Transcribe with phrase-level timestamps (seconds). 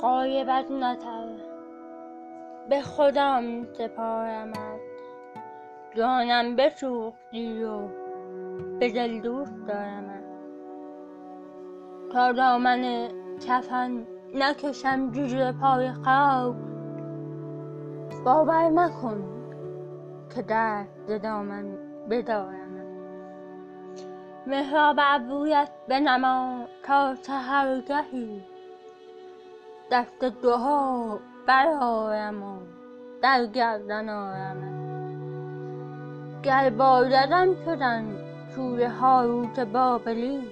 [0.00, 1.28] قایبت نتر
[2.68, 4.80] به خودم سپارمت
[5.96, 7.88] جانم بسوختی و
[8.78, 10.24] به دل دوست دارمت
[12.12, 13.08] تا دامن
[13.46, 16.56] کفن نکشم جوجه پای خاک.
[18.24, 19.24] باور مکن
[20.34, 21.78] که درد ز دامن
[22.10, 22.70] بدارم.
[24.46, 28.42] مهراب ابرویت بنما تا سحرگهی.
[29.90, 32.56] دست دعا برآرم و
[33.22, 34.80] در گردن آرمت
[36.42, 38.16] گر بایدم شدن
[38.54, 40.42] سوی هاروت بابلی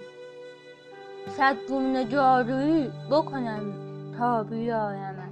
[1.29, 3.75] صد گونه جادویی بکنم
[4.19, 5.29] تا بیارمت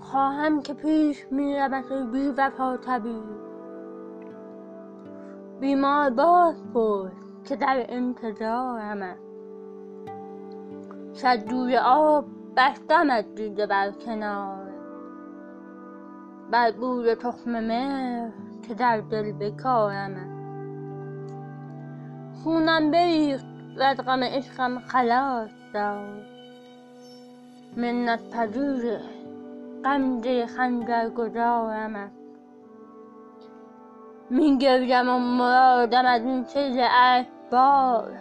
[0.00, 3.24] خواهم که پیش می رود ای بی وفا طبیب.
[5.60, 7.12] بیمار باز پرس
[7.44, 9.31] که در انتظارمت
[11.14, 12.24] صد جوی آب
[12.56, 14.72] بستمت دیده بر کنار.
[16.50, 18.30] بر بوی تخم مهر
[18.68, 20.32] که در دل بکارمت
[22.44, 23.46] خونم بریخت
[23.76, 26.22] وز غم عشقم خلاص داد.
[27.76, 28.98] منت پذیر
[29.84, 32.10] غمزه خنجرگذارمت
[34.30, 38.12] می گریم و مرادم از این سیل اشکبار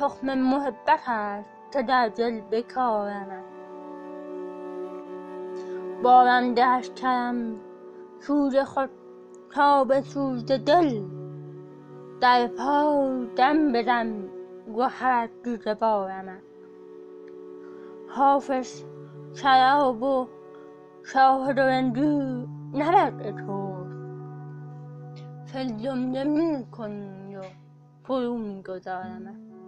[0.00, 1.59] تخم محبت است.
[1.72, 3.44] که در دل بکارمت
[6.02, 7.60] بارم ده از کرم
[8.20, 8.90] سوز خود
[9.54, 11.02] تا به سوز دل.
[12.20, 14.28] در پای دم بزن
[14.76, 16.42] گهرت جوش بارمت
[18.08, 18.82] حافظ
[19.34, 20.26] شراب و
[21.04, 21.62] شاهد و
[22.72, 23.90] نه وضع توست
[25.46, 27.42] فی الجمله می کنی و
[28.04, 29.59] فرو می گذارمت